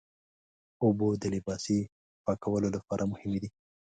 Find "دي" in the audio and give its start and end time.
3.43-3.49